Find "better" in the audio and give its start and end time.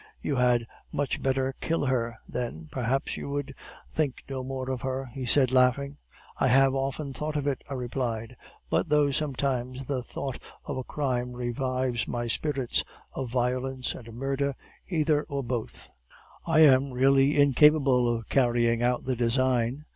1.21-1.53